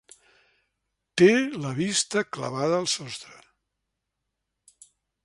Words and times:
Té 1.21 1.27
la 1.65 1.73
vista 1.81 2.25
clavada 2.37 2.79
al 2.79 2.87
sostre. 2.97 3.37